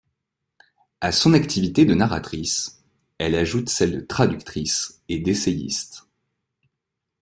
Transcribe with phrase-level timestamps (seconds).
[0.99, 2.81] À son activité de narratrice,
[3.19, 6.07] elle ajoute celles de traductrice et d'essayiste.